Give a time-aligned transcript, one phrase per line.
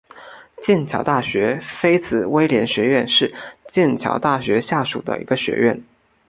[0.59, 3.35] 剑桥大学菲茨威廉学院是
[3.67, 5.79] 剑桥大学下属的一个学院。